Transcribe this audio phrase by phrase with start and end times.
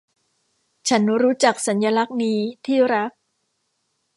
[0.89, 3.11] ฉันรู้จักสัญลักษณ์นี้ที่รัก